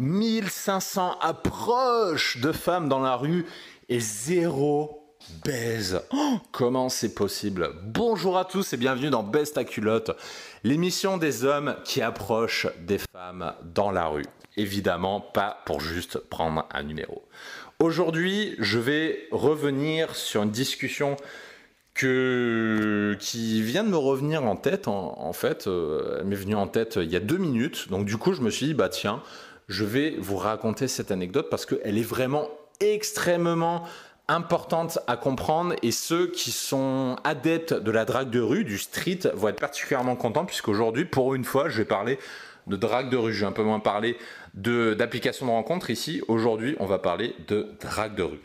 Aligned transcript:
1500 0.00 1.18
approches 1.20 2.38
de 2.38 2.52
femmes 2.52 2.88
dans 2.88 3.00
la 3.00 3.16
rue 3.16 3.44
et 3.90 4.00
zéro 4.00 5.14
baise. 5.44 6.00
Oh, 6.14 6.38
comment 6.52 6.88
c'est 6.88 7.14
possible? 7.14 7.68
Bonjour 7.84 8.38
à 8.38 8.46
tous 8.46 8.72
et 8.72 8.78
bienvenue 8.78 9.10
dans 9.10 9.22
Best 9.22 9.58
à 9.58 9.64
culotte, 9.64 10.12
l'émission 10.64 11.18
des 11.18 11.44
hommes 11.44 11.76
qui 11.84 12.00
approchent 12.00 12.66
des 12.80 12.96
femmes 12.96 13.52
dans 13.74 13.90
la 13.90 14.06
rue. 14.06 14.24
Évidemment, 14.56 15.20
pas 15.20 15.58
pour 15.66 15.82
juste 15.82 16.16
prendre 16.16 16.66
un 16.72 16.82
numéro. 16.82 17.28
Aujourd'hui, 17.78 18.56
je 18.58 18.78
vais 18.78 19.28
revenir 19.30 20.16
sur 20.16 20.44
une 20.44 20.50
discussion 20.50 21.16
que, 21.92 23.18
qui 23.20 23.60
vient 23.60 23.84
de 23.84 23.90
me 23.90 23.98
revenir 23.98 24.44
en 24.44 24.56
tête. 24.56 24.88
En, 24.88 25.32
fait, 25.34 25.66
euh, 25.66 26.18
elle 26.20 26.26
m'est 26.26 26.36
venue 26.36 26.54
en 26.54 26.68
tête 26.68 26.96
il 26.96 27.10
y 27.10 27.16
a 27.16 27.20
deux 27.20 27.36
minutes. 27.36 27.90
Donc 27.90 28.06
du 28.06 28.16
coup, 28.16 28.32
je 28.32 28.40
me 28.40 28.48
suis 28.48 28.66
dit, 28.66 28.74
bah 28.74 28.88
tiens, 28.88 29.22
je 29.70 29.84
vais 29.84 30.16
vous 30.18 30.36
raconter 30.36 30.88
cette 30.88 31.12
anecdote 31.12 31.48
parce 31.48 31.64
qu'elle 31.64 31.96
est 31.96 32.02
vraiment 32.02 32.48
extrêmement 32.80 33.84
importante 34.26 34.98
à 35.06 35.16
comprendre 35.16 35.74
et 35.82 35.92
ceux 35.92 36.26
qui 36.26 36.50
sont 36.50 37.16
adeptes 37.22 37.72
de 37.72 37.90
la 37.90 38.04
drague 38.04 38.30
de 38.30 38.40
rue, 38.40 38.64
du 38.64 38.78
street, 38.78 39.20
vont 39.32 39.48
être 39.48 39.60
particulièrement 39.60 40.16
contents 40.16 40.44
puisqu'aujourd'hui, 40.44 41.04
pour 41.04 41.34
une 41.34 41.44
fois, 41.44 41.68
je 41.68 41.78
vais 41.78 41.84
parler 41.84 42.18
de 42.66 42.76
drague 42.76 43.10
de 43.10 43.16
rue. 43.16 43.32
Je 43.32 43.40
vais 43.40 43.46
un 43.46 43.52
peu 43.52 43.62
moins 43.62 43.80
parler 43.80 44.18
d'application 44.54 45.46
de, 45.46 45.50
de 45.50 45.56
rencontre 45.56 45.90
ici. 45.90 46.20
Aujourd'hui, 46.26 46.76
on 46.80 46.86
va 46.86 46.98
parler 46.98 47.34
de 47.46 47.68
drague 47.80 48.16
de 48.16 48.24
rue. 48.24 48.40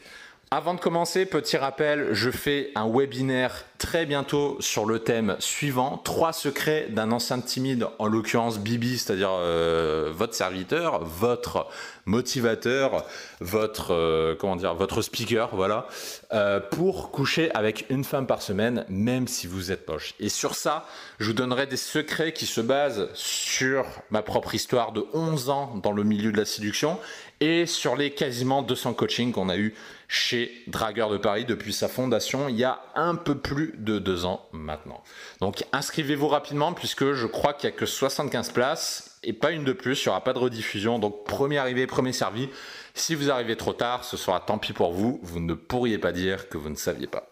Avant 0.52 0.76
de 0.76 0.80
commencer, 0.80 1.26
petit 1.26 1.58
rappel, 1.58 2.10
je 2.12 2.30
fais 2.30 2.70
un 2.76 2.88
webinaire 2.88 3.66
très 3.80 4.06
bientôt 4.06 4.58
sur 4.60 4.86
le 4.86 5.00
thème 5.00 5.36
suivant 5.40 5.98
trois 5.98 6.34
secrets 6.34 6.86
d'un 6.90 7.12
ancien 7.12 7.40
timide, 7.42 7.88
en 7.98 8.06
l'occurrence 8.06 8.60
Bibi, 8.60 9.00
c'est-à-dire 9.00 9.32
euh, 9.32 10.12
votre 10.14 10.36
serviteur, 10.36 11.04
votre 11.04 11.68
motivateur, 12.06 13.06
votre 13.42 13.92
euh, 13.92 14.36
comment 14.40 14.56
dire, 14.56 14.76
votre 14.76 15.02
speaker, 15.02 15.56
voilà, 15.56 15.88
euh, 16.32 16.60
pour 16.60 17.10
coucher 17.10 17.52
avec 17.56 17.88
une 17.90 18.04
femme 18.04 18.28
par 18.28 18.44
semaine, 18.44 18.86
même 18.88 19.28
si 19.28 19.48
vous 19.48 19.72
êtes 19.72 19.86
poche. 19.86 20.14
Et 20.20 20.30
sur 20.30 20.54
ça, 20.54 20.86
je 21.20 21.28
vous 21.28 21.34
donnerai 21.34 21.66
des 21.66 21.76
secrets 21.76 22.34
qui 22.34 22.46
se 22.46 22.62
basent 22.62 23.10
sur 23.16 23.86
ma 24.12 24.22
propre 24.22 24.54
histoire 24.54 24.92
de 24.92 25.06
11 25.14 25.50
ans 25.50 25.74
dans 25.82 25.92
le 25.92 26.04
milieu 26.04 26.32
de 26.32 26.38
la 26.38 26.46
séduction 26.46 27.00
et 27.42 27.66
sur 27.66 27.96
les 27.96 28.12
quasiment 28.12 28.62
200 28.62 28.94
coachings 28.94 29.32
qu'on 29.32 29.50
a 29.50 29.58
eu 29.58 29.74
chez 30.08 30.52
Dragueur 30.68 31.10
de 31.10 31.18
Paris 31.18 31.46
depuis 31.46 31.74
sa 31.74 31.88
fondation 31.88 32.48
il 32.48 32.56
y 32.56 32.64
a 32.64 32.80
un 32.96 33.16
peu 33.16 33.36
plus 33.36 33.74
de 33.78 34.00
deux 34.00 34.26
ans 34.26 34.48
maintenant. 34.52 35.04
Donc 35.42 35.66
inscrivez-vous 35.74 36.28
rapidement 36.28 36.74
puisque 36.74 37.14
je 37.14 37.28
crois 37.28 37.54
qu'il 37.54 37.70
n'y 37.70 37.76
a 37.76 37.78
que 37.78 37.86
75 37.86 38.52
places 38.52 39.18
et 39.24 39.34
pas 39.34 39.52
une 39.52 39.64
de 39.64 39.74
plus, 39.74 40.04
il 40.04 40.08
n'y 40.08 40.10
aura 40.12 40.24
pas 40.24 40.34
de 40.34 40.40
rediffusion. 40.40 41.00
Donc 41.00 41.26
premier 41.26 41.58
arrivé, 41.58 41.88
premier 41.88 42.14
servi. 42.14 42.50
Si 42.94 43.16
vous 43.16 43.32
arrivez 43.32 43.58
trop 43.58 43.74
tard, 43.74 44.06
ce 44.06 44.18
sera 44.18 44.40
tant 44.40 44.58
pis 44.58 44.72
pour 44.72 44.94
vous, 44.94 45.20
vous 45.24 45.40
ne 45.40 45.54
pourriez 45.54 45.98
pas 45.98 46.12
dire 46.12 46.48
que 46.48 46.58
vous 46.58 46.70
ne 46.70 46.76
saviez 46.76 47.08
pas. 47.08 47.28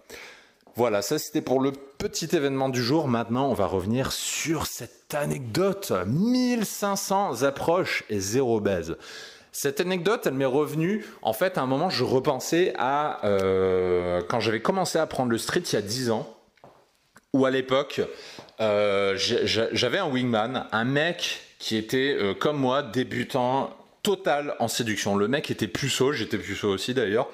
Voilà, 0.76 1.04
ça 1.04 1.20
c'était 1.20 1.44
pour 1.44 1.62
le 1.62 1.72
petit 1.72 2.36
événement 2.36 2.70
du 2.70 2.82
jour. 2.84 3.08
Maintenant, 3.08 3.48
on 3.48 3.54
va 3.54 3.68
revenir 3.68 4.12
sur 4.12 4.66
cette 4.66 5.14
anecdote. 5.14 5.94
1500 6.08 7.44
approches 7.44 8.04
et 8.10 8.20
zéro 8.20 8.60
baise. 8.60 8.98
Cette 9.56 9.80
anecdote, 9.80 10.26
elle 10.26 10.34
m'est 10.34 10.46
revenue. 10.46 11.06
En 11.22 11.32
fait, 11.32 11.60
à 11.60 11.62
un 11.62 11.68
moment, 11.68 11.92
je 11.92 12.04
repensais 12.04 12.74
à 12.76 13.24
euh, 13.24 14.20
quand 14.28 14.40
j'avais 14.40 14.62
commencé 14.62 14.98
à 14.98 15.06
prendre 15.06 15.30
le 15.30 15.38
street 15.38 15.60
il 15.60 15.74
y 15.74 15.78
a 15.78 15.82
10 15.82 16.10
ans, 16.10 16.36
où 17.34 17.46
à 17.46 17.52
l'époque, 17.52 18.02
euh, 18.60 19.14
j'avais 19.16 20.00
un 20.00 20.08
wingman, 20.10 20.66
un 20.72 20.84
mec 20.86 21.42
qui 21.60 21.78
était 21.78 22.18
euh, 22.20 22.34
comme 22.34 22.58
moi, 22.58 22.82
débutant 22.82 23.78
total 24.02 24.56
en 24.58 24.68
séduction. 24.68 25.16
Le 25.16 25.28
mec 25.28 25.52
était 25.52 25.68
puceau, 25.68 26.14
j'étais 26.14 26.40
puceau 26.40 26.70
aussi 26.70 26.96
d'ailleurs. 26.96 27.30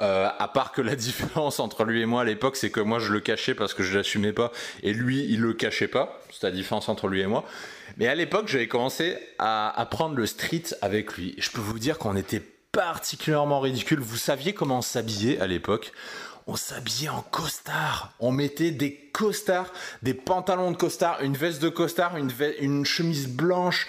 À 0.00 0.48
part 0.48 0.72
que 0.72 0.82
la 0.82 0.96
différence 0.96 1.60
entre 1.60 1.84
lui 1.84 2.00
et 2.00 2.06
moi 2.06 2.22
à 2.22 2.24
l'époque, 2.24 2.56
c'est 2.56 2.70
que 2.70 2.80
moi 2.80 2.98
je 2.98 3.12
le 3.12 3.20
cachais 3.20 3.54
parce 3.54 3.74
que 3.74 3.82
je 3.82 3.96
l'assumais 3.96 4.32
pas, 4.32 4.52
et 4.82 4.92
lui 4.92 5.24
il 5.28 5.40
le 5.40 5.52
cachait 5.52 5.88
pas. 5.88 6.20
C'est 6.30 6.46
la 6.46 6.52
différence 6.52 6.88
entre 6.88 7.08
lui 7.08 7.20
et 7.20 7.26
moi. 7.26 7.44
Mais 7.96 8.06
à 8.06 8.14
l'époque, 8.14 8.48
j'avais 8.48 8.68
commencé 8.68 9.18
à 9.38 9.78
apprendre 9.78 10.14
le 10.14 10.26
street 10.26 10.62
avec 10.80 11.16
lui. 11.16 11.34
Je 11.38 11.50
peux 11.50 11.60
vous 11.60 11.78
dire 11.78 11.98
qu'on 11.98 12.16
était 12.16 12.42
particulièrement 12.72 13.60
ridicule. 13.60 14.00
Vous 14.00 14.16
saviez 14.16 14.54
comment 14.54 14.80
s'habiller 14.80 15.40
à 15.40 15.46
l'époque? 15.46 15.92
On 16.46 16.56
s'habillait 16.56 17.08
en 17.08 17.22
costard. 17.22 18.12
On 18.18 18.32
mettait 18.32 18.70
des 18.70 18.94
costards, 19.12 19.72
des 20.02 20.14
pantalons 20.14 20.70
de 20.70 20.76
costard, 20.76 21.20
une 21.22 21.36
veste 21.36 21.62
de 21.62 21.68
costard, 21.68 22.16
une 22.16 22.84
chemise 22.84 23.28
blanche 23.28 23.86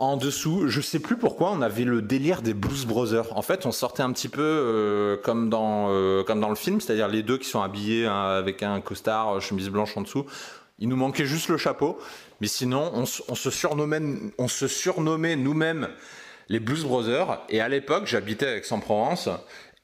en 0.00 0.16
dessous. 0.16 0.68
Je 0.68 0.80
sais 0.80 0.98
plus 0.98 1.16
pourquoi 1.16 1.52
on 1.52 1.60
avait 1.60 1.84
le 1.84 2.02
délire 2.02 2.42
des 2.42 2.54
Blues 2.54 2.86
Brothers. 2.86 3.36
En 3.36 3.42
fait, 3.42 3.66
on 3.66 3.72
sortait 3.72 4.02
un 4.02 4.12
petit 4.12 4.28
peu 4.28 4.40
euh, 4.42 5.16
comme 5.18 5.50
dans 5.50 5.88
euh, 5.90 6.24
comme 6.24 6.40
dans 6.40 6.48
le 6.48 6.56
film, 6.56 6.80
c'est-à-dire 6.80 7.06
les 7.06 7.22
deux 7.22 7.38
qui 7.38 7.46
sont 7.46 7.62
habillés 7.62 8.06
hein, 8.06 8.22
avec 8.30 8.62
un 8.62 8.80
costard, 8.80 9.36
euh, 9.36 9.40
chemise 9.40 9.68
blanche 9.68 9.96
en 9.96 10.00
dessous. 10.00 10.24
Il 10.78 10.88
nous 10.88 10.96
manquait 10.96 11.26
juste 11.26 11.48
le 11.48 11.58
chapeau. 11.58 11.98
Mais 12.40 12.46
sinon, 12.46 12.90
on, 12.94 13.36
se 13.36 13.50
surnommait, 13.50 15.36
nous-mêmes 15.36 15.88
les 16.48 16.58
Blues 16.58 16.84
Brothers. 16.84 17.42
Et 17.50 17.60
à 17.60 17.68
l'époque, 17.68 18.06
j'habitais 18.06 18.46
avec 18.46 18.64
Aix-en-Provence. 18.64 19.28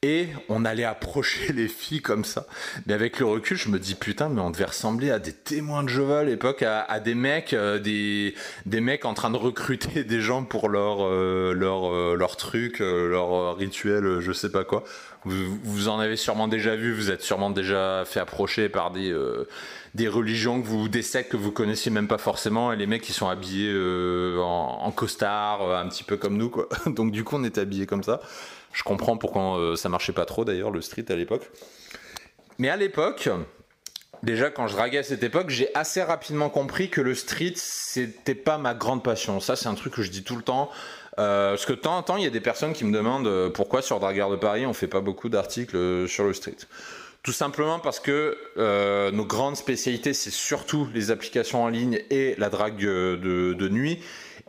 Et 0.03 0.27
on 0.47 0.63
allait 0.63 0.83
approcher 0.83 1.53
les 1.53 1.67
filles 1.67 2.03
comme 2.03 2.23
ça. 2.23 2.45
Mais 2.85 2.93
avec 2.93 3.17
le 3.17 3.25
recul, 3.25 3.57
je 3.57 3.67
me 3.69 3.79
dis 3.79 3.95
putain, 3.95 4.29
mais 4.29 4.41
on 4.41 4.51
devait 4.51 4.65
ressembler 4.65 5.09
à 5.09 5.17
des 5.17 5.33
témoins 5.33 5.81
de 5.81 5.89
Jéhovah 5.89 6.19
à 6.19 6.23
l'époque, 6.23 6.61
à, 6.61 6.99
des 6.99 7.15
mecs, 7.15 7.53
euh, 7.53 7.79
des, 7.79 8.35
mecs 8.79 9.05
en 9.05 9.15
train 9.15 9.31
de 9.31 9.37
recruter 9.37 10.03
des 10.03 10.21
gens 10.21 10.43
pour 10.43 10.69
leur 10.69 10.99
euh, 11.01 11.51
leur 11.51 11.91
euh, 11.91 12.15
leur 12.15 12.37
truc, 12.37 12.77
leur 12.77 13.57
rituel, 13.57 14.19
je 14.19 14.31
sais 14.33 14.51
pas 14.51 14.63
quoi. 14.63 14.83
Vous, 15.25 15.57
vous 15.63 15.87
en 15.87 15.97
avez 15.97 16.15
sûrement 16.15 16.47
déjà 16.47 16.75
vu, 16.75 16.93
vous 16.93 17.09
êtes 17.09 17.23
sûrement 17.23 17.49
déjà 17.49 18.03
fait 18.05 18.19
approcher 18.19 18.69
par 18.69 18.91
des 18.91 19.11
des 19.95 20.07
religions 20.07 20.61
que 20.61 20.67
vous, 20.67 20.89
des 20.89 21.01
sectes 21.01 21.31
que 21.31 21.37
vous 21.37 21.51
connaissiez 21.51 21.89
même 21.89 22.07
pas 22.07 22.19
forcément, 22.19 22.71
et 22.71 22.75
les 22.75 22.85
mecs 22.85 23.01
qui 23.01 23.13
sont 23.13 23.29
habillés 23.29 23.73
en, 24.37 24.91
costard, 24.91 25.75
un 25.75 25.87
petit 25.89 26.03
peu 26.03 26.17
comme 26.17 26.37
nous, 26.37 26.51
quoi. 26.51 26.69
Donc 26.85 27.11
du 27.11 27.23
coup, 27.23 27.37
on 27.37 27.43
était 27.43 27.61
habillés 27.61 27.87
comme 27.87 28.03
ça. 28.03 28.21
Je 28.73 28.83
comprends 28.83 29.17
pourquoi 29.17 29.59
euh, 29.59 29.75
ça 29.75 29.89
marchait 29.89 30.13
pas 30.13 30.25
trop 30.25 30.45
d'ailleurs 30.45 30.71
le 30.71 30.81
street 30.81 31.05
à 31.09 31.15
l'époque. 31.15 31.49
Mais 32.59 32.69
à 32.69 32.75
l'époque, 32.75 33.29
déjà 34.23 34.49
quand 34.49 34.67
je 34.67 34.75
draguais 34.75 34.99
à 34.99 35.03
cette 35.03 35.23
époque, 35.23 35.49
j'ai 35.49 35.73
assez 35.75 36.01
rapidement 36.01 36.49
compris 36.49 36.89
que 36.89 37.01
le 37.01 37.15
street 37.15 37.53
c'était 37.55 38.35
pas 38.35 38.57
ma 38.57 38.73
grande 38.73 39.03
passion. 39.03 39.39
Ça, 39.39 39.55
c'est 39.55 39.67
un 39.67 39.75
truc 39.75 39.93
que 39.93 40.01
je 40.01 40.11
dis 40.11 40.23
tout 40.23 40.35
le 40.35 40.43
temps. 40.43 40.69
parce 41.15 41.65
que 41.65 41.73
de 41.73 41.79
temps 41.79 41.97
en 41.97 42.03
temps, 42.03 42.17
il 42.17 42.23
y 42.23 42.27
a 42.27 42.31
des 42.31 42.41
personnes 42.41 42.73
qui 42.73 42.85
me 42.85 42.91
demandent 42.91 43.51
pourquoi 43.53 43.81
sur 43.81 43.99
Dragueur 43.99 44.29
de 44.29 44.35
Paris 44.35 44.65
on 44.65 44.73
fait 44.73 44.87
pas 44.87 45.01
beaucoup 45.01 45.29
d'articles 45.29 46.07
sur 46.07 46.23
le 46.23 46.33
street. 46.33 46.57
Tout 47.27 47.33
simplement 47.33 47.79
parce 47.79 47.99
que 47.99 48.37
euh, 48.57 49.11
nos 49.11 49.25
grandes 49.25 49.57
spécialités, 49.57 50.13
c'est 50.13 50.31
surtout 50.31 50.87
les 50.93 51.11
applications 51.11 51.61
en 51.61 51.67
ligne 51.67 51.99
et 52.09 52.35
la 52.37 52.49
drague 52.49 52.79
de, 52.79 53.67
nuit. 53.69 53.99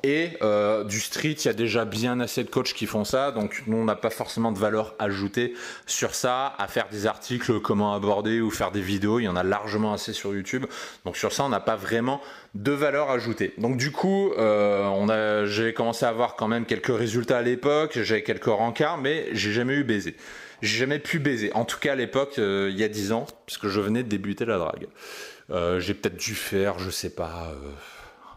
Et 0.03 0.31
euh, 0.43 0.85
du 0.85 1.01
street, 1.01 1.33
il 1.33 1.47
y 1.47 1.49
a 1.49 1.53
déjà 1.53 1.85
bien 1.85 2.21
assez 2.21 2.45
de 2.45 2.51
coachs 2.51 2.73
qui 2.73 2.87
font 2.87 3.05
ça, 3.05 3.33
donc 3.33 3.63
nous 3.67 3.77
on 3.77 3.85
n'a 3.85 3.97
pas 3.97 4.11
forcément 4.11 4.53
de 4.53 4.59
valeur 4.59 4.95
ajoutée 4.99 5.55
sur 5.87 6.15
ça, 6.15 6.55
à 6.59 6.69
faire 6.69 6.89
des 6.91 7.07
articles, 7.07 7.61
comment 7.61 7.95
aborder 7.95 8.41
ou 8.41 8.51
faire 8.51 8.71
des 8.71 8.81
vidéos, 8.81 9.19
il 9.19 9.25
y 9.25 9.29
en 9.29 9.37
a 9.37 9.43
largement 9.43 9.93
assez 9.93 10.13
sur 10.13 10.35
YouTube. 10.35 10.67
Donc 11.05 11.17
sur 11.17 11.33
ça, 11.33 11.45
on 11.45 11.49
n'a 11.49 11.61
pas 11.61 11.77
vraiment 11.77 12.21
de 12.55 12.73
valeur 12.73 13.11
ajoutée. 13.11 13.55
Donc 13.59 13.77
du 13.77 13.93
coup, 13.93 14.33
euh, 14.33 15.47
j'ai 15.47 15.73
commencé 15.75 16.05
à 16.05 16.09
avoir 16.09 16.37
quand 16.37 16.49
même 16.49 16.65
quelques 16.65 16.97
résultats 16.97 17.39
à 17.39 17.43
l'époque, 17.43 17.99
j'avais 18.03 18.23
quelques 18.23 18.45
rencarts, 18.45 18.99
mais 18.99 19.27
j'ai 19.33 19.53
jamais 19.53 19.75
eu 19.75 19.85
baiser. 19.85 20.17
J'ai 20.63 20.79
jamais 20.79 20.99
pu 20.99 21.19
baiser. 21.19 21.53
En 21.53 21.65
tout 21.65 21.79
cas, 21.79 21.93
à 21.93 21.95
l'époque, 21.95 22.39
euh, 22.39 22.69
il 22.71 22.79
y 22.79 22.85
a 22.85 22.89
10 22.89 23.13
ans, 23.13 23.27
puisque 23.47 23.69
je 23.69 23.81
venais 23.81 24.03
de 24.03 24.09
débuter 24.09 24.45
la 24.45 24.59
drague. 24.59 24.89
Euh, 25.51 25.79
j'ai 25.79 25.95
peut-être 25.95 26.17
dû 26.17 26.35
faire, 26.35 26.79
je 26.79 26.91
sais 26.91 27.11
pas, 27.11 27.53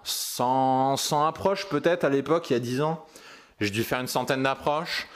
100, 0.03 0.94
euh, 0.94 0.98
100 0.98 1.25
approches 1.27 1.68
peut-être 1.68 2.03
à 2.03 2.09
l'époque, 2.09 2.50
il 2.50 2.53
y 2.53 2.56
a 2.56 2.59
10 2.59 2.81
ans. 2.81 3.06
J'ai 3.59 3.69
dû 3.69 3.83
faire 3.83 4.00
une 4.00 4.07
centaine 4.07 4.44
d'approches. 4.44 5.07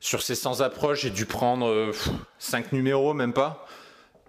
Sur 0.00 0.22
ces 0.22 0.34
100 0.34 0.60
approches, 0.60 1.02
j'ai 1.02 1.10
dû 1.10 1.26
prendre 1.26 1.92
5 2.38 2.72
numéros, 2.72 3.14
même 3.14 3.32
pas. 3.32 3.66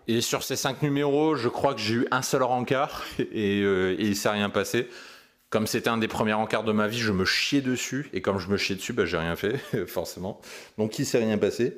Et 0.07 0.21
sur 0.21 0.44
ces 0.44 0.56
5 0.56 0.83
numéros, 0.83 1.36
je 1.36 1.50
crois 1.50 1.74
que 1.74 1.80
j'ai 1.80 1.95
eu 1.95 2.07
un 2.12 2.21
seul 2.21 2.44
rencard 2.44 3.04
et, 3.19 3.62
et 3.62 4.04
il 4.04 4.15
s'est 4.15 4.30
rien 4.30 4.51
passé. 4.51 4.88
Comme 5.54 5.68
c'était 5.68 5.89
un 5.89 5.98
des 5.98 6.07
premiers 6.07 6.33
encarts 6.33 6.63
de 6.63 6.71
ma 6.71 6.88
vie, 6.88 6.98
je 6.98 7.12
me 7.12 7.25
chiais 7.25 7.62
dessus. 7.62 8.10
Et 8.12 8.21
comme 8.21 8.39
je 8.39 8.48
me 8.48 8.57
chiais 8.57 8.75
dessus, 8.75 8.92
bah, 8.92 9.06
j'ai 9.06 9.18
rien 9.18 9.36
fait, 9.36 9.57
forcément. 9.88 10.42
Donc 10.80 10.98
il 10.98 11.06
s'est 11.06 11.19
rien 11.19 11.38
passé. 11.38 11.77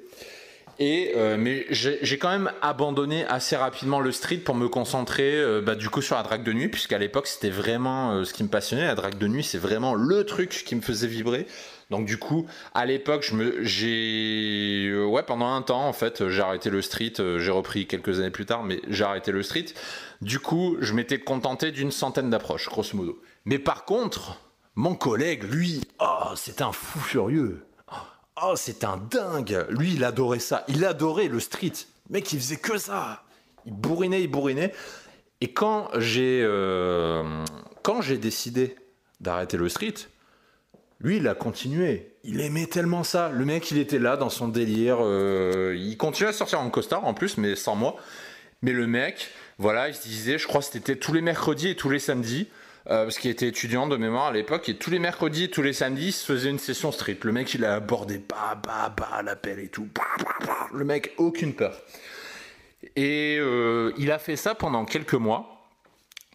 Et 0.78 1.14
euh, 1.16 1.38
mais 1.38 1.66
j'ai 1.70 2.18
quand 2.18 2.30
même 2.30 2.52
abandonné 2.62 3.26
assez 3.26 3.56
rapidement 3.56 4.02
le 4.02 4.12
street 4.12 4.38
pour 4.38 4.56
me 4.56 4.68
concentrer 4.68 5.36
euh, 5.36 5.62
bah, 5.62 5.76
du 5.76 5.90
coup 5.90 6.02
sur 6.02 6.16
la 6.16 6.24
drague 6.24 6.44
de 6.44 6.52
nuit, 6.52 6.68
puisqu'à 6.68 6.98
l'époque 6.98 7.28
c'était 7.28 7.50
vraiment 7.50 8.12
euh, 8.12 8.24
ce 8.26 8.34
qui 8.34 8.44
me 8.44 8.50
passionnait. 8.50 8.86
La 8.86 8.96
drague 8.96 9.18
de 9.18 9.28
nuit, 9.28 9.44
c'est 9.44 9.58
vraiment 9.58 9.94
le 9.94 10.26
truc 10.26 10.50
qui 10.50 10.76
me 10.76 10.82
faisait 10.82 11.08
vibrer. 11.08 11.48
Donc 11.92 12.06
du 12.06 12.18
coup, 12.18 12.48
à 12.74 12.86
l'époque, 12.86 13.32
j'ai, 13.62 14.92
ouais, 15.08 15.24
pendant 15.24 15.54
un 15.54 15.62
temps 15.62 15.88
en 15.88 15.94
fait, 15.94 16.28
j'ai 16.30 16.42
arrêté 16.42 16.70
le 16.70 16.82
street. 16.82 17.14
j'ai 17.18 17.52
repris 17.52 17.86
quelques 17.86 18.20
années 18.20 18.32
plus 18.32 18.46
tard, 18.46 18.64
mais 18.64 18.82
j'ai 18.90 19.04
arrêté 19.04 19.32
le 19.32 19.44
street. 19.44 19.68
Du 20.22 20.40
coup, 20.40 20.78
je 20.80 20.94
m'étais 20.94 21.20
contenté 21.20 21.72
d'une 21.72 21.92
centaine 21.92 22.30
d'approches, 22.30 22.68
grosso 22.70 22.98
modo. 22.98 23.22
Mais 23.46 23.60
par 23.60 23.86
contre, 23.86 24.42
mon 24.74 24.96
collègue, 24.96 25.44
lui, 25.44 25.82
oh, 26.00 26.34
c'est 26.36 26.62
un 26.62 26.72
fou 26.72 27.00
furieux. 27.00 27.66
Oh, 28.44 28.54
c'est 28.56 28.84
un 28.84 28.98
dingue. 28.98 29.66
Lui, 29.70 29.94
il 29.94 30.04
adorait 30.04 30.40
ça. 30.40 30.66
Il 30.68 30.84
adorait 30.84 31.28
le 31.28 31.40
street. 31.40 31.74
mec, 32.10 32.32
il 32.34 32.40
faisait 32.40 32.58
que 32.58 32.78
ça. 32.78 33.24
Il 33.66 33.74
bourrinait, 33.74 34.22
il 34.22 34.28
bourrinait. 34.28 34.74
Et 35.42 35.54
quand 35.54 35.90
j'ai 35.98 36.42
euh, 36.44 37.44
quand 37.82 38.02
j'ai 38.02 38.18
décidé 38.18 38.76
d'arrêter 39.22 39.58
le 39.58 39.70
street, 39.70 39.94
lui, 41.00 41.18
il 41.18 41.28
a 41.28 41.36
continué. 41.36 42.14
Il 42.24 42.42
aimait 42.42 42.68
tellement 42.68 43.04
ça. 43.04 43.30
Le 43.30 43.46
mec, 43.46 43.72
il 43.72 43.78
était 43.78 44.00
là 44.00 44.18
dans 44.18 44.30
son 44.30 44.48
délire. 44.48 44.98
Euh, 45.02 45.76
il 45.78 45.98
continuait 45.98 46.30
à 46.30 46.34
sortir 46.34 46.60
en 46.60 46.70
costard 46.70 47.06
en 47.06 47.14
plus, 47.14 47.38
mais 47.38 47.56
sans 47.56 47.76
moi. 47.76 47.96
Mais 48.62 48.72
le 48.72 48.88
mec, 48.88 49.30
voilà, 49.60 49.88
il 49.88 49.96
se 49.96 50.04
disait, 50.04 50.38
je 50.38 50.48
crois 50.48 50.62
que 50.62 50.68
c'était 50.68 50.96
tous 50.96 51.14
les 51.14 51.22
mercredis 51.22 51.70
et 51.70 51.76
tous 51.76 51.90
les 51.90 52.00
samedis. 52.00 52.48
Euh, 52.88 53.06
parce 53.06 53.18
qu'il 53.18 53.32
était 53.32 53.48
étudiant 53.48 53.88
de 53.88 53.98
mémoire 53.98 54.28
à 54.28 54.32
l'époque, 54.32 54.70
et 54.70 54.78
tous 54.78 54.92
les 54.92 55.00
mercredis 55.00 55.50
tous 55.50 55.64
les 55.64 55.74
samedis, 55.74 56.10
il 56.10 56.12
se 56.12 56.26
faisait 56.26 56.52
une 56.52 56.60
session 56.60 56.92
street. 56.92 57.18
Le 57.24 57.32
mec, 57.32 57.54
il 57.56 57.66
a 57.66 57.76
abordé, 57.76 58.20
bah, 58.20 58.60
bah, 58.64 58.94
bah, 58.96 59.24
l'appel 59.24 59.60
et 59.60 59.70
tout. 59.70 59.88
Le 60.72 60.86
mec, 60.86 61.14
aucune 61.18 61.56
peur. 61.56 61.76
Et 62.96 63.38
euh, 63.40 63.92
il 63.98 64.12
a 64.12 64.20
fait 64.20 64.36
ça 64.36 64.54
pendant 64.54 64.86
quelques 64.86 65.16
mois. 65.16 65.68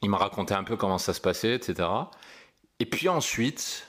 Il 0.02 0.10
m'a 0.10 0.16
raconté 0.16 0.54
un 0.54 0.64
peu 0.64 0.76
comment 0.76 0.98
ça 0.98 1.12
se 1.12 1.20
passait, 1.20 1.54
etc. 1.54 1.88
Et 2.80 2.86
puis 2.86 3.08
ensuite, 3.08 3.86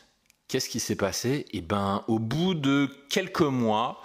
qu'est-ce 0.48 0.70
qui 0.70 0.80
s'est 0.80 0.96
passé? 0.96 1.46
Et 1.52 1.58
eh 1.58 1.62
ben, 1.62 2.04
au 2.08 2.20
bout 2.20 2.54
de 2.54 2.90
quelques 3.10 3.42
mois, 3.42 4.04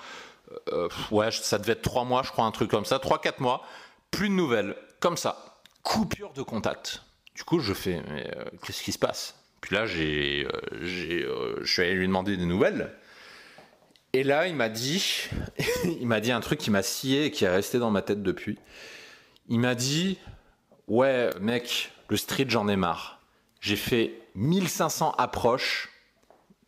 euh, 0.73 0.88
ouais, 1.11 1.31
ça 1.31 1.58
devait 1.58 1.73
être 1.73 1.82
trois 1.82 2.05
mois, 2.05 2.23
je 2.23 2.31
crois, 2.31 2.47
un 2.47 2.53
truc 2.53 2.70
comme 2.70 2.85
ça, 2.87 2.99
trois, 2.99 3.20
quatre 3.20 3.41
mois, 3.41 3.62
plus 4.11 4.29
de 4.29 4.35
nouvelles, 4.35 4.76
comme 5.00 5.17
ça, 5.17 5.61
coupure 5.82 6.32
de 6.32 6.43
contact. 6.43 7.03
Du 7.37 7.44
coup, 7.44 7.61
je 7.61 7.75
fais, 7.75 8.03
mais 8.09 8.27
euh, 8.35 8.44
qu'est-ce 8.65 8.83
qui 8.83 8.93
se 8.93 8.99
passe? 8.99 9.35
Puis 9.61 9.75
là, 9.75 9.85
j'ai, 9.85 10.47
euh, 10.47 10.50
euh, 10.73 11.59
je 11.61 11.71
suis 11.71 11.83
allé 11.83 11.93
lui 11.93 12.06
demander 12.06 12.38
des 12.38 12.47
nouvelles. 12.47 12.94
Et 14.15 14.25
là, 14.25 14.47
il 14.47 14.56
m'a 14.56 14.71
dit, 14.71 15.29
il 15.85 16.06
m'a 16.06 16.21
dit 16.21 16.33
un 16.33 16.41
truc 16.41 16.59
qui 16.59 16.71
m'a 16.71 16.83
scié 16.83 17.27
et 17.27 17.31
qui 17.31 17.44
est 17.44 17.50
resté 17.50 17.79
dans 17.79 17.91
ma 17.91 18.00
tête 18.00 18.23
depuis. 18.23 18.59
Il 19.49 19.61
m'a 19.61 19.75
dit, 19.75 20.19
ouais, 20.88 21.29
mec, 21.38 21.93
le 22.09 22.17
street, 22.17 22.47
j'en 22.49 22.69
ai 22.69 22.77
marre. 22.77 23.21
J'ai 23.61 23.77
fait 23.77 24.15
1500 24.35 25.12
approches, 25.19 25.91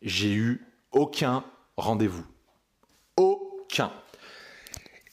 j'ai 0.03 0.33
eu 0.33 0.67
aucun 0.91 1.43
rendez-vous. 1.77 2.25
Aucun. 3.17 3.91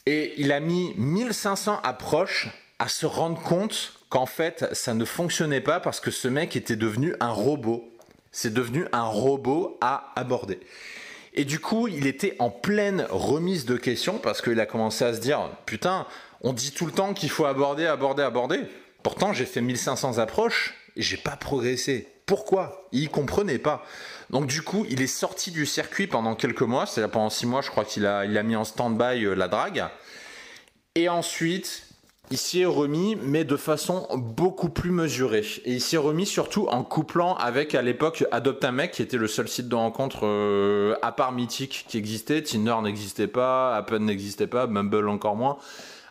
Et 0.04 0.34
il 0.38 0.52
a 0.52 0.60
mis 0.60 0.92
1500 0.96 1.80
approches 1.82 2.48
à 2.78 2.88
se 2.88 3.06
rendre 3.06 3.40
compte 3.42 3.95
qu'en 4.08 4.26
fait, 4.26 4.66
ça 4.72 4.94
ne 4.94 5.04
fonctionnait 5.04 5.60
pas 5.60 5.80
parce 5.80 6.00
que 6.00 6.10
ce 6.10 6.28
mec 6.28 6.56
était 6.56 6.76
devenu 6.76 7.14
un 7.20 7.30
robot. 7.30 7.84
C'est 8.32 8.52
devenu 8.52 8.86
un 8.92 9.04
robot 9.04 9.78
à 9.80 10.12
aborder. 10.16 10.60
Et 11.34 11.44
du 11.44 11.58
coup, 11.58 11.86
il 11.86 12.06
était 12.06 12.34
en 12.38 12.50
pleine 12.50 13.06
remise 13.10 13.66
de 13.66 13.76
questions 13.76 14.18
parce 14.18 14.40
qu'il 14.40 14.58
a 14.60 14.66
commencé 14.66 15.04
à 15.04 15.14
se 15.14 15.20
dire 15.20 15.50
Putain, 15.66 16.06
on 16.40 16.52
dit 16.52 16.72
tout 16.72 16.86
le 16.86 16.92
temps 16.92 17.14
qu'il 17.14 17.30
faut 17.30 17.44
aborder, 17.44 17.86
aborder, 17.86 18.22
aborder. 18.22 18.60
Pourtant, 19.02 19.32
j'ai 19.32 19.44
fait 19.44 19.60
1500 19.60 20.18
approches 20.18 20.74
et 20.96 21.02
j'ai 21.02 21.16
pas 21.16 21.36
progressé. 21.36 22.08
Pourquoi? 22.24 22.88
Il 22.90 23.08
comprenait 23.08 23.58
pas. 23.58 23.84
Donc 24.30 24.46
du 24.46 24.62
coup, 24.62 24.84
il 24.88 25.00
est 25.00 25.06
sorti 25.06 25.50
du 25.50 25.66
circuit 25.66 26.06
pendant 26.06 26.34
quelques 26.34 26.62
mois. 26.62 26.86
C'est-à-dire 26.86 27.12
pendant 27.12 27.30
six 27.30 27.46
mois, 27.46 27.60
je 27.60 27.70
crois 27.70 27.84
qu'il 27.84 28.06
a, 28.06 28.20
a 28.20 28.42
mis 28.42 28.56
en 28.56 28.64
stand-by 28.64 29.24
euh, 29.24 29.34
la 29.34 29.48
drague. 29.48 29.84
Et 30.94 31.08
ensuite, 31.08 31.85
il 32.30 32.38
s'y 32.38 32.62
est 32.62 32.66
remis, 32.66 33.16
mais 33.22 33.44
de 33.44 33.56
façon 33.56 34.08
beaucoup 34.16 34.68
plus 34.68 34.90
mesurée. 34.90 35.44
Et 35.64 35.74
il 35.74 35.80
s'y 35.80 35.94
est 35.94 35.98
remis 35.98 36.26
surtout 36.26 36.66
en 36.68 36.82
couplant 36.82 37.34
avec, 37.36 37.74
à 37.74 37.82
l'époque, 37.82 38.24
Adopte 38.32 38.64
un 38.64 38.72
mec, 38.72 38.92
qui 38.92 39.02
était 39.02 39.16
le 39.16 39.28
seul 39.28 39.46
site 39.46 39.68
de 39.68 39.74
rencontre 39.74 40.26
euh, 40.26 40.96
à 41.02 41.12
part 41.12 41.32
Mythique 41.32 41.84
qui 41.88 41.98
existait. 41.98 42.42
Tinder 42.42 42.76
n'existait 42.82 43.28
pas, 43.28 43.76
Apple 43.76 43.98
n'existait 43.98 44.48
pas, 44.48 44.66
Mumble 44.66 45.08
encore 45.08 45.36
moins. 45.36 45.58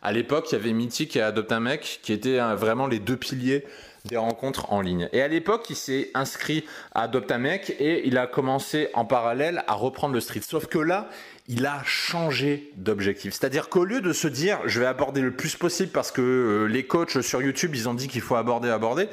À 0.02 0.14
l'époque, 0.14 0.48
il 0.52 0.54
y 0.54 0.58
avait 0.58 0.72
Mythique 0.72 1.16
et 1.16 1.22
Adopte 1.22 1.52
un 1.52 1.60
mec, 1.60 2.00
qui 2.02 2.14
étaient 2.14 2.40
euh, 2.40 2.56
vraiment 2.56 2.88
les 2.88 3.00
deux 3.00 3.18
piliers 3.18 3.66
des 4.06 4.18
rencontres 4.18 4.72
en 4.72 4.82
ligne. 4.82 5.10
Et 5.14 5.22
à 5.22 5.28
l'époque, 5.28 5.66
il 5.70 5.76
s'est 5.76 6.12
inscrit 6.14 6.66
à 6.94 7.08
mec 7.38 7.76
et 7.80 8.08
il 8.08 8.18
a 8.18 8.28
commencé 8.28 8.90
en 8.94 9.06
parallèle 9.06 9.64
à 9.68 9.74
reprendre 9.74 10.14
le 10.14 10.20
street. 10.20 10.42
Sauf 10.42 10.68
que 10.68 10.78
là, 10.78 11.10
il 11.48 11.66
a 11.66 11.82
changé 11.84 12.72
d'objectif. 12.78 13.34
C'est-à-dire 13.34 13.70
qu'au 13.70 13.84
lieu 13.84 14.02
de 14.02 14.14
se 14.14 14.28
dire 14.28 14.60
je 14.66 14.80
vais 14.80 14.86
aborder 14.86 15.22
le 15.22 15.32
plus 15.32 15.56
possible 15.56 15.92
parce 15.92 16.12
que 16.12 16.22
euh, 16.22 16.66
les 16.66 16.86
coachs 16.86 17.22
sur 17.22 17.42
YouTube, 17.42 17.76
ils 17.76 17.90
ont 17.90 17.94
dit 17.94 18.08
qu'il 18.08 18.22
faut 18.22 18.36
aborder, 18.36 18.70
aborder, 18.70 19.10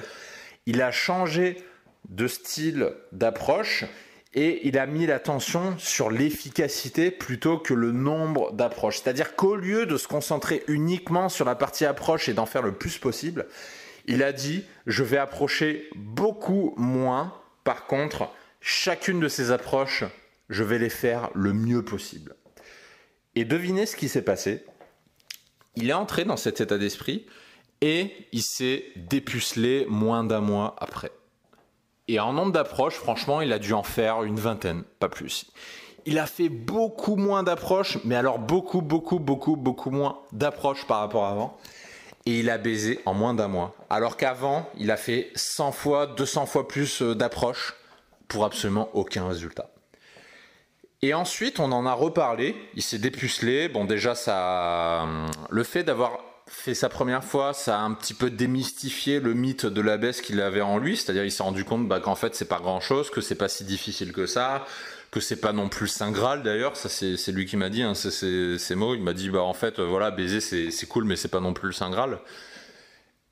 il 0.67 0.81
a 0.81 0.91
changé 0.91 1.57
de 2.09 2.27
style 2.27 2.93
d'approche 3.13 3.85
et 4.35 4.67
il 4.67 4.79
a 4.79 4.87
mis 4.87 5.07
l'attention 5.07 5.75
sur 5.79 6.11
l'efficacité 6.11 7.11
plutôt 7.11 7.59
que 7.59 7.75
le 7.75 7.93
nombre 7.93 8.53
d'approches. 8.53 9.01
C'est-à-dire 9.01 9.37
qu'au 9.37 9.57
lieu 9.57 9.85
de 9.85 9.97
se 9.97 10.09
concentrer 10.09 10.63
uniquement 10.69 11.29
sur 11.29 11.45
la 11.45 11.55
partie 11.55 11.85
approche 11.85 12.29
et 12.29 12.35
d'en 12.35 12.47
faire 12.47 12.63
le 12.63 12.73
plus 12.73 12.99
possible, 12.99 13.47
il 14.07 14.23
a 14.23 14.33
dit 14.33 14.65
je 14.87 15.03
vais 15.03 15.19
approcher 15.19 15.89
beaucoup 15.95 16.75
moins. 16.77 17.35
Par 17.65 17.87
contre, 17.87 18.31
chacune 18.61 19.21
de 19.21 19.29
ces 19.29 19.51
approches 19.51 20.05
je 20.49 20.63
vais 20.63 20.79
les 20.79 20.91
faire 20.91 21.31
le 21.35 21.53
mieux 21.53 21.83
possible. 21.85 22.37
Et 23.35 23.45
devinez 23.45 23.87
ce 23.87 23.97
qui 23.97 24.09
s'est 24.09 24.23
passé. 24.23 24.65
Il 25.77 25.89
est 25.89 25.95
entré 25.95 26.25
dans 26.25 26.37
cet 26.37 26.61
état 26.61 26.77
d'esprit 26.77 27.27
et 27.81 28.13
il 28.33 28.43
s'est 28.43 28.85
dépucelé 28.97 29.87
moins 29.89 30.25
d'un 30.25 30.41
mois 30.41 30.77
après. 30.79 31.11
Et 32.09 32.21
en 32.21 32.33
nombre 32.33 32.53
d'approches, 32.53 32.97
franchement, 32.97 33.41
il 33.41 33.53
a 33.53 33.59
dû 33.59 33.73
en 33.73 33.83
faire 33.83 34.23
une 34.25 34.39
vingtaine, 34.39 34.83
pas 34.99 35.09
plus. 35.09 35.47
Il 36.05 36.19
a 36.19 36.27
fait 36.27 36.49
beaucoup 36.49 37.17
moins 37.17 37.43
d'approches, 37.43 37.99
mais 38.05 38.17
alors 38.17 38.39
beaucoup, 38.39 38.83
beaucoup, 38.83 39.19
beaucoup, 39.19 39.57
beaucoup 39.57 39.91
moins 39.91 40.19
d'approches 40.33 40.87
par 40.87 40.99
rapport 40.99 41.25
à 41.25 41.31
avant. 41.31 41.59
Et 42.25 42.39
il 42.41 42.51
a 42.51 42.59
baisé 42.59 43.01
en 43.05 43.15
moins 43.15 43.35
d'un 43.35 43.49
mois. 43.49 43.75
Alors 43.91 44.17
qu'avant, 44.17 44.71
il 44.79 44.91
a 44.91 44.97
fait 44.97 45.31
100 45.35 45.73
fois, 45.73 46.07
200 46.07 46.47
fois 46.47 46.69
plus 46.69 47.03
euh, 47.03 47.15
d'approches 47.15 47.75
pour 48.29 48.45
absolument 48.45 48.89
aucun 48.95 49.27
résultat. 49.27 49.71
Et 51.03 51.15
ensuite, 51.15 51.59
on 51.59 51.73
en 51.73 51.85
a 51.85 51.93
reparlé. 51.93 52.55
Il 52.75 52.83
s'est 52.83 52.99
dépucelé. 52.99 53.69
Bon, 53.69 53.85
déjà, 53.85 54.15
ça, 54.15 55.05
le 55.51 55.65
fait 55.65 55.83
d'avoir 55.83 56.21
fait 56.53 56.75
sa 56.75 56.89
première 56.89 57.25
fois, 57.25 57.55
ça 57.55 57.79
a 57.79 57.83
un 57.83 57.93
petit 57.95 58.15
peu 58.15 58.31
démystifié 58.31 59.21
le 59.21 59.35
mythe 59.35 59.67
de 59.67 59.81
la 59.81 59.97
baisse 59.97 60.21
qu'il 60.21 60.41
avait 60.41 60.61
en 60.61 60.79
lui. 60.79 60.97
C'est-à-dire, 60.97 61.25
il 61.25 61.33
s'est 61.33 61.43
rendu 61.43 61.65
compte 61.65 61.89
bah, 61.89 61.99
qu'en 61.99 62.15
fait, 62.15 62.35
c'est 62.35 62.45
pas 62.45 62.59
grand-chose, 62.59 63.11
que 63.11 63.21
c'est 63.21 63.35
pas 63.35 63.49
si 63.49 63.65
difficile 63.65 64.13
que 64.13 64.27
ça, 64.27 64.65
que 65.11 65.19
c'est 65.19 65.41
pas 65.41 65.53
non 65.53 65.69
plus 65.69 65.89
saint 65.89 66.13
graal 66.13 66.43
d'ailleurs. 66.43 66.77
Ça, 66.77 66.89
c'est 66.89 67.33
lui 67.33 67.47
qui 67.47 67.57
m'a 67.57 67.71
dit 67.71 67.83
hein, 67.83 67.95
ces 67.95 68.75
mots. 68.75 68.95
Il 68.95 69.03
m'a 69.03 69.15
dit, 69.15 69.31
bah 69.31 69.43
en 69.43 69.55
fait, 69.55 69.81
voilà, 69.81 70.11
baiser, 70.11 70.41
c'est 70.41 70.87
cool, 70.87 71.05
mais 71.05 71.17
c'est 71.17 71.29
pas 71.29 71.41
non 71.41 71.55
plus 71.55 71.69
le 71.69 71.73
saint 71.73 71.91
graal. 71.91 72.19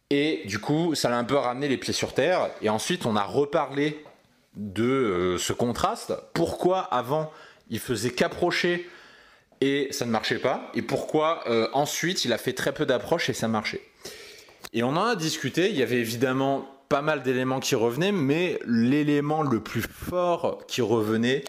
Et 0.09 0.43
du 0.47 0.59
coup, 0.59 0.95
ça 0.95 1.09
l'a 1.09 1.19
un 1.19 1.25
peu 1.25 1.37
ramené 1.37 1.69
les 1.69 1.77
pieds 1.77 1.93
sur 1.93 2.15
terre. 2.15 2.51
Et 2.63 2.69
ensuite, 2.69 3.07
on 3.07 3.15
a 3.15 3.23
reparlé 3.23 4.03
de 4.57 4.83
euh, 4.83 5.39
ce 5.39 5.53
contraste. 5.53 6.15
Pourquoi 6.35 6.81
avant 6.81 7.31
il 7.69 7.79
faisait 7.79 8.11
qu'approcher 8.11 8.89
et 9.61 9.89
ça 9.91 10.07
ne 10.07 10.11
marchait 10.11 10.39
pas, 10.39 10.71
et 10.75 10.83
pourquoi 10.83 11.43
euh, 11.49 11.69
ensuite 11.73 12.25
il 12.25 12.33
a 12.33 12.39
fait 12.39 12.55
très 12.55 12.73
peu 12.73 12.87
d'approches 12.87 13.29
et 13.29 13.35
ça 13.35 13.49
marchait. 13.49 13.83
Et 14.73 14.83
on 14.83 14.91
en 14.91 15.05
a 15.05 15.17
discuté, 15.17 15.71
il 15.71 15.77
y 15.77 15.83
avait 15.83 15.99
évidemment 15.99 16.69
pas 16.89 17.03
mal 17.03 17.23
d'éléments 17.23 17.61
qui 17.61 17.75
revenaient, 17.75 18.13
mais 18.13 18.59
l'élément 18.67 19.43
le 19.43 19.61
plus 19.61 19.83
fort 19.83 20.65
qui 20.67 20.81
revenait, 20.81 21.45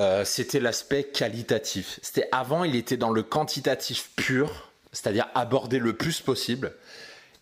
euh, 0.00 0.24
c'était 0.24 0.60
l'aspect 0.60 1.04
qualitatif. 1.04 2.00
C'était 2.02 2.28
avant, 2.32 2.64
il 2.64 2.74
était 2.74 2.96
dans 2.96 3.10
le 3.10 3.22
quantitatif 3.22 4.10
pur, 4.16 4.70
c'est-à-dire 4.92 5.28
aborder 5.34 5.78
le 5.78 5.92
plus 5.92 6.20
possible. 6.20 6.72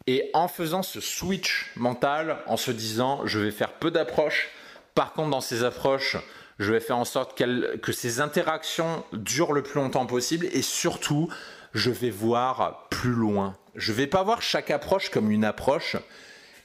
Et 0.07 0.31
en 0.35 0.49
faisant 0.49 0.83
ce 0.83 1.01
switch 1.01 1.71
mental, 1.77 2.39
en 2.47 2.57
se 2.57 2.71
disant 2.71 3.23
je 3.25 3.39
vais 3.39 3.51
faire 3.51 3.75
peu 3.75 3.91
d'approches, 3.91 4.51
par 4.95 5.13
contre 5.13 5.31
dans 5.31 5.41
ces 5.41 5.65
approches, 5.65 6.17
je 6.63 6.73
vais 6.73 6.81
faire 6.81 6.99
en 6.99 7.05
sorte 7.05 7.37
que 7.37 7.93
ces 7.93 8.21
interactions 8.21 9.05
durent 9.13 9.53
le 9.53 9.63
plus 9.63 9.81
longtemps 9.81 10.07
possible 10.07 10.47
et 10.53 10.63
surtout, 10.63 11.29
je 11.75 11.91
vais 11.91 12.11
voir 12.11 12.89
plus 12.89 13.13
loin. 13.13 13.57
Je 13.75 13.93
vais 13.93 14.07
pas 14.07 14.23
voir 14.23 14.43
chaque 14.43 14.71
approche 14.71 15.11
comme 15.11 15.31
une 15.31 15.45
approche, 15.45 15.97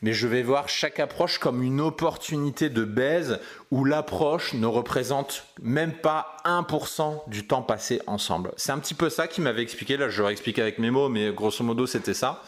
mais 0.01 0.13
je 0.13 0.27
vais 0.27 0.43
voir 0.43 0.69
chaque 0.69 0.99
approche 0.99 1.39
comme 1.39 1.63
une 1.63 1.81
opportunité 1.81 2.69
de 2.69 2.83
baise 2.83 3.39
où 3.71 3.85
l'approche 3.85 4.53
ne 4.53 4.67
représente 4.67 5.45
même 5.61 5.93
pas 5.93 6.37
1% 6.45 7.29
du 7.29 7.47
temps 7.47 7.63
passé 7.63 8.01
ensemble. 8.05 8.51
C'est 8.57 8.71
un 8.71 8.79
petit 8.79 8.93
peu 8.93 9.09
ça 9.09 9.27
qui 9.27 9.41
m'avait 9.41 9.63
expliqué, 9.63 9.97
là 9.97 10.09
je 10.09 10.19
l'aurais 10.19 10.33
expliqué 10.33 10.61
avec 10.61 10.77
mes 10.77 10.91
mots, 10.91 11.09
mais 11.09 11.31
grosso 11.31 11.63
modo 11.63 11.87
c'était 11.87 12.13
ça. 12.13 12.43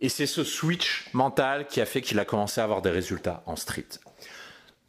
Et 0.00 0.08
c'est 0.08 0.26
ce 0.26 0.44
switch 0.44 1.08
mental 1.12 1.66
qui 1.66 1.80
a 1.80 1.86
fait 1.86 2.00
qu'il 2.00 2.18
a 2.18 2.24
commencé 2.24 2.60
à 2.60 2.64
avoir 2.64 2.82
des 2.82 2.90
résultats 2.90 3.42
en 3.46 3.56
street. 3.56 3.88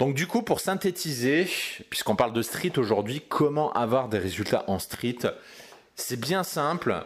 Donc 0.01 0.15
du 0.15 0.25
coup, 0.25 0.41
pour 0.41 0.61
synthétiser, 0.61 1.47
puisqu'on 1.91 2.15
parle 2.15 2.33
de 2.33 2.41
street 2.41 2.73
aujourd'hui, 2.77 3.21
comment 3.29 3.71
avoir 3.73 4.09
des 4.09 4.17
résultats 4.17 4.63
en 4.65 4.79
street? 4.79 5.19
C'est 5.95 6.19
bien 6.19 6.41
simple 6.41 7.05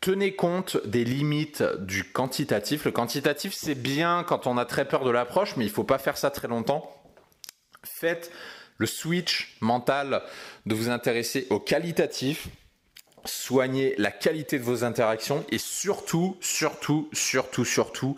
tenez 0.00 0.34
compte 0.34 0.78
des 0.86 1.04
limites 1.04 1.62
du 1.80 2.10
quantitatif. 2.10 2.86
Le 2.86 2.92
quantitatif, 2.92 3.52
c'est 3.52 3.74
bien 3.74 4.24
quand 4.26 4.46
on 4.46 4.56
a 4.56 4.64
très 4.64 4.88
peur 4.88 5.04
de 5.04 5.10
l'approche, 5.10 5.56
mais 5.58 5.66
il 5.66 5.68
ne 5.68 5.74
faut 5.74 5.84
pas 5.84 5.98
faire 5.98 6.16
ça 6.16 6.30
très 6.30 6.48
longtemps. 6.48 6.90
Faites 7.84 8.32
le 8.78 8.86
switch 8.86 9.58
mental 9.60 10.22
de 10.64 10.74
vous 10.74 10.88
intéresser 10.88 11.46
au 11.50 11.60
qualitatif. 11.60 12.48
Soignez 13.26 13.94
la 13.98 14.10
qualité 14.10 14.58
de 14.58 14.64
vos 14.64 14.82
interactions 14.82 15.44
et 15.50 15.58
surtout, 15.58 16.38
surtout, 16.40 17.10
surtout, 17.12 17.66
surtout, 17.66 18.16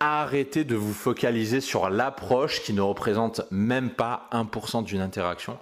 arrêtez 0.00 0.64
de 0.64 0.76
vous 0.76 0.92
focaliser 0.92 1.60
sur 1.60 1.90
l'approche 1.90 2.62
qui 2.62 2.72
ne 2.72 2.80
représente 2.80 3.42
même 3.50 3.90
pas 3.90 4.28
1% 4.32 4.84
d'une 4.84 5.00
interaction, 5.00 5.58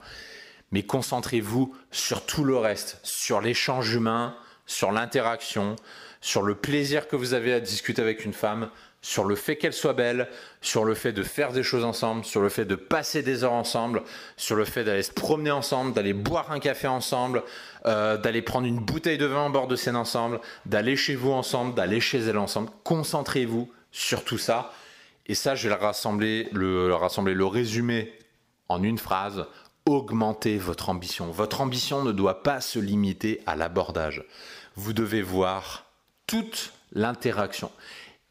mais 0.73 0.83
concentrez-vous 0.83 1.75
sur 1.90 2.25
tout 2.26 2.45
le 2.45 2.57
reste, 2.57 3.00
sur 3.02 3.40
l'échange 3.40 3.95
humain, 3.95 4.37
sur 4.66 4.93
l'interaction, 4.93 5.76
sur 6.21 6.43
le 6.43 6.55
plaisir 6.55 7.09
que 7.09 7.16
vous 7.16 7.35
avez 7.35 7.52
à 7.52 7.61
discuter 7.61 8.02
avec 8.02 8.25
une 8.25 8.33
femme, 8.33 8.69
sur 9.00 9.25
le 9.25 9.37
fait 9.37 9.57
qu'elle 9.57 9.73
soit 9.73 9.93
belle, 9.93 10.28
sur 10.61 10.85
le 10.85 10.95
fait 10.95 11.12
de 11.12 11.23
faire 11.23 11.52
des 11.52 11.62
choses 11.62 11.85
ensemble, 11.85 12.25
sur 12.25 12.40
le 12.40 12.49
fait 12.49 12.64
de 12.64 12.75
passer 12.75 13.23
des 13.23 13.45
heures 13.45 13.52
ensemble, 13.52 14.02
sur 14.37 14.57
le 14.57 14.64
fait 14.64 14.83
d'aller 14.83 15.05
se 15.05 15.12
promener 15.12 15.52
ensemble, 15.52 15.93
d'aller 15.93 16.12
boire 16.12 16.50
un 16.50 16.59
café 16.59 16.88
ensemble, 16.88 17.45
euh, 17.87 18.16
d'aller 18.16 18.43
prendre 18.43 18.66
une 18.66 18.81
bouteille 18.81 19.19
de 19.19 19.26
vin 19.26 19.43
en 19.43 19.50
bord 19.50 19.69
de 19.69 19.76
scène 19.76 19.95
ensemble, 19.95 20.40
d'aller 20.64 20.97
chez 20.97 21.14
vous 21.14 21.31
ensemble, 21.31 21.75
d'aller 21.75 22.00
chez 22.00 22.19
elle 22.19 22.38
ensemble. 22.38 22.71
Concentrez-vous 22.83 23.71
sur 23.97 24.25
tout 24.25 24.38
ça. 24.38 24.73
Et 25.26 25.35
ça, 25.35 25.55
je 25.55 25.69
vais 25.69 25.75
le 25.75 25.81
rassembler, 25.81 26.49
le, 26.53 26.95
rassembler, 26.95 27.35
le 27.35 27.47
résumer 27.47 28.12
en 28.69 28.83
une 28.83 28.99
phrase. 28.99 29.47
Augmentez 29.87 30.57
votre 30.59 30.88
ambition. 30.88 31.31
Votre 31.31 31.61
ambition 31.61 32.05
ne 32.05 32.12
doit 32.12 32.43
pas 32.43 32.61
se 32.61 32.79
limiter 32.79 33.43
à 33.47 33.57
l'abordage 33.57 34.25
vous 34.76 34.93
devez 34.93 35.23
voir 35.23 35.87
toute 36.26 36.73
l'interaction. 36.93 37.71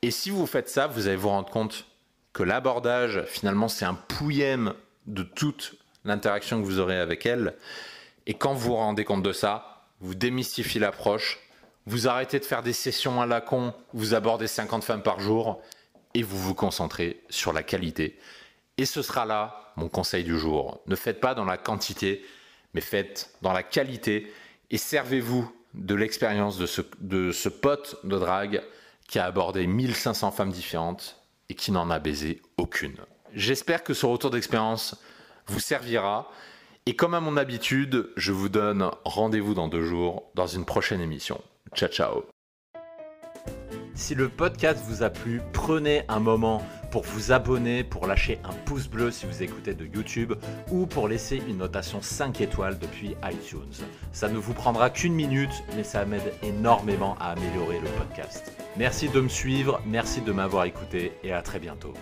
Et 0.02 0.12
si 0.12 0.30
vous 0.30 0.46
faites 0.46 0.70
ça, 0.70 0.88
vous 0.88 1.08
allez 1.08 1.16
vous 1.16 1.30
rendre 1.30 1.50
compte 1.50 1.86
que 2.34 2.44
l'abordage, 2.44 3.24
finalement, 3.28 3.68
c'est 3.68 3.86
un 3.86 3.96
pouillème 3.96 4.74
de 5.08 5.24
toute 5.24 5.76
l'interaction 6.04 6.62
que 6.62 6.66
vous 6.66 6.80
aurez 6.80 7.00
avec 7.00 7.26
elle. 7.26 7.56
Et 8.28 8.36
quand 8.36 8.54
vous 8.54 8.70
vous 8.70 8.76
rendez 8.76 9.06
compte 9.06 9.24
de 9.24 9.34
ça, 9.34 9.86
vous 10.02 10.16
démystifiez 10.16 10.80
l'approche, 10.80 11.40
vous 11.88 12.08
arrêtez 12.08 12.40
de 12.40 12.46
faire 12.46 12.64
des 12.64 12.74
sessions 12.74 13.22
à 13.22 13.26
la 13.26 13.42
con, 13.42 13.74
vous 13.94 14.14
abordez 14.14 14.48
50 14.48 14.84
femmes 14.84 15.04
par 15.04 15.20
jour 15.20 15.62
et 16.14 16.24
vous 16.24 16.38
vous 16.38 16.56
concentrez 16.56 17.22
sur 17.30 17.54
la 17.54 17.64
qualité. 17.64 18.18
Et 18.78 18.86
ce 18.86 19.02
sera 19.02 19.26
là 19.26 19.74
mon 19.76 19.90
conseil 19.90 20.24
du 20.24 20.38
jour. 20.38 20.82
Ne 20.88 20.96
faites 20.96 21.20
pas 21.20 21.36
dans 21.36 21.46
la 21.46 21.58
quantité, 21.58 22.26
mais 22.74 22.82
faites 22.82 23.36
dans 23.42 23.54
la 23.54 23.64
qualité 23.64 24.32
et 24.72 24.78
servez-vous 24.78 25.52
de 25.74 25.96
l'expérience 25.96 26.58
de 26.58 26.66
ce, 26.66 27.50
pote 27.50 27.98
de 28.04 28.18
drague 28.18 28.64
qui 29.08 29.20
a 29.20 29.26
abordé 29.26 29.68
1500 29.68 30.32
femmes 30.32 30.52
différentes 30.52 31.22
et 31.50 31.54
qui 31.54 31.72
n'en 31.72 31.90
a 31.90 32.00
baisé 32.00 32.42
aucune. 32.58 32.98
J'espère 33.34 33.84
que 33.84 33.94
ce 33.94 34.06
retour 34.06 34.32
d'expérience 34.32 34.96
vous 35.48 35.60
servira. 35.60 36.32
Et 36.88 36.96
comme 36.96 37.14
à 37.14 37.20
mon 37.20 37.38
habitude, 37.38 38.10
je 38.16 38.32
vous 38.32 38.50
donne 38.50 38.90
rendez-vous 39.04 39.54
dans 39.54 39.68
deux 39.68 39.84
jours 39.84 40.24
dans 40.34 40.48
une 40.48 40.66
prochaine 40.66 41.02
émission. 41.02 41.42
Ciao 41.76 41.90
ciao 41.90 42.24
si 43.96 44.14
le 44.14 44.28
podcast 44.28 44.84
vous 44.88 45.04
a 45.04 45.10
plu, 45.10 45.42
prenez 45.54 46.04
un 46.10 46.20
moment 46.20 46.62
pour 46.92 47.04
vous 47.04 47.32
abonner, 47.32 47.84
pour 47.84 48.08
lâcher 48.08 48.40
un 48.44 48.54
pouce 48.66 48.90
bleu 48.90 49.10
si 49.10 49.26
vous 49.26 49.42
écoutez 49.42 49.74
de 49.74 49.86
YouTube 49.86 50.34
ou 50.70 50.86
pour 50.86 51.08
laisser 51.08 51.42
une 51.48 51.58
notation 51.58 52.02
5 52.02 52.42
étoiles 52.42 52.78
depuis 52.78 53.16
iTunes. 53.24 53.86
Ça 54.12 54.28
ne 54.28 54.38
vous 54.38 54.54
prendra 54.54 54.90
qu'une 54.90 55.14
minute, 55.14 55.64
mais 55.76 55.84
ça 55.84 56.06
m'aide 56.06 56.34
énormément 56.44 57.16
à 57.22 57.32
améliorer 57.32 57.80
le 57.80 57.90
podcast. 57.98 58.52
Merci 58.78 59.08
de 59.08 59.22
me 59.22 59.30
suivre, 59.30 59.82
merci 59.86 60.22
de 60.22 60.34
m'avoir 60.34 60.66
écouté 60.66 61.14
et 61.24 61.32
à 61.32 61.42
très 61.42 61.60
bientôt. 61.60 61.94